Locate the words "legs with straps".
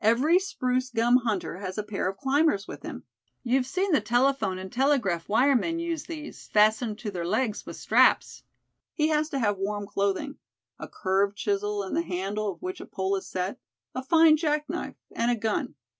7.26-8.44